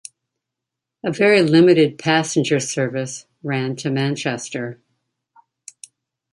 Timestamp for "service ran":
2.59-3.75